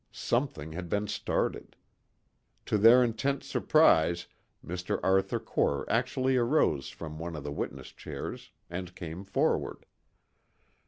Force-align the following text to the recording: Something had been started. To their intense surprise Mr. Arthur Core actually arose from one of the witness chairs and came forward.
Something 0.11 0.71
had 0.71 0.89
been 0.89 1.05
started. 1.07 1.75
To 2.65 2.79
their 2.79 3.03
intense 3.03 3.45
surprise 3.45 4.25
Mr. 4.65 4.99
Arthur 5.03 5.39
Core 5.39 5.85
actually 5.91 6.37
arose 6.37 6.89
from 6.89 7.19
one 7.19 7.35
of 7.35 7.43
the 7.43 7.51
witness 7.51 7.91
chairs 7.91 8.49
and 8.67 8.95
came 8.95 9.23
forward. 9.23 9.85